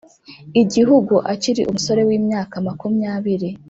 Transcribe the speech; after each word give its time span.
igihugu 0.61 1.13
akiri 1.33 1.61
umusore 1.69 2.01
w'imyaka 2.07 2.55
makumyabiri. 2.67 3.49